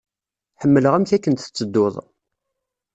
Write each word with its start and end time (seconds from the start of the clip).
Ḥemmleɣ 0.61 0.93
amek 0.95 1.11
akken 1.15 1.33
tettedduḍ. 1.35 1.95